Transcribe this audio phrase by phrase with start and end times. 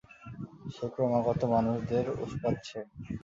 [0.73, 2.79] সে ক্রমাগত মানুষদের উস্কাচ্ছে!